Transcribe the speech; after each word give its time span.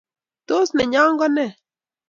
Tos 0.47 0.69
nenyo 0.77 1.03
kone? 1.19 1.45